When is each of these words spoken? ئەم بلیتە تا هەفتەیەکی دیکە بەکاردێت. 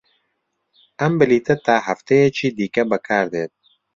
ئەم 0.99 1.13
بلیتە 1.19 1.55
تا 1.65 1.75
هەفتەیەکی 1.87 2.53
دیکە 2.57 2.83
بەکاردێت. 2.91 3.53